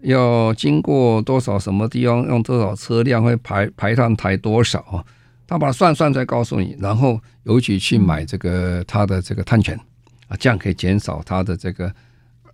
[0.00, 5.04] 要经过多少什么地方，用多少车辆会排排碳排多少啊？
[5.46, 9.78] 他把它算算再告诉你，然后邮局去买这个他的这个碳权
[10.26, 11.94] 啊，这样可以减少他的这个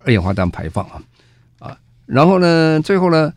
[0.05, 1.01] 二氧化碳排放啊
[1.57, 1.77] 啊。
[2.05, 3.33] 然后呢，最后呢，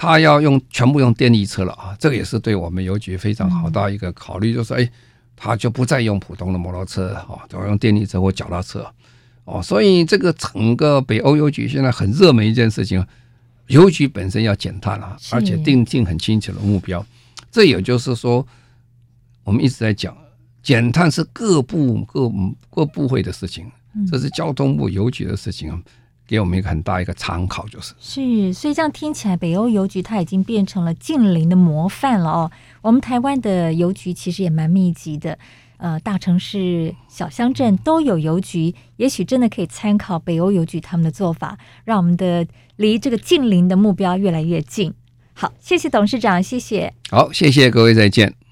[0.00, 4.88] 他要用全部用电力车了啊，这个也是对我们邮局非常好的一个考虑，就是哎，
[5.34, 8.86] 他就不再用普通的摩托车啊，都要用电力车或脚踏车
[9.44, 9.60] 哦。
[9.60, 13.04] 所以这个整个北欧邮局现在很热门一件事情，
[13.66, 17.04] 邮局本身要减碳啊，而且定定很清楚的目标。
[17.50, 18.46] 这也就是说。
[19.44, 20.14] 我们一直在讲
[20.62, 22.30] 减碳是各部各
[22.68, 23.64] 各部会的事情，
[24.06, 25.82] 这是交通部邮局的事情，
[26.28, 32.50] 给我们一个很大一个参考，就是是，所以这样听起来，北欧邮局它已经变成了近邻的模范了哦。
[32.82, 35.38] 我们台湾的邮局其实也蛮密集的，
[35.78, 44.92] 呃，大城市、小乡镇都有邮局，也许真的可以参考北欧邮局他们的做法，让我们的离这个近邻的目标越来越近。
[45.32, 46.92] 好，谢谢董事长，谢谢。
[47.10, 48.47] 好，谢谢各位，再见。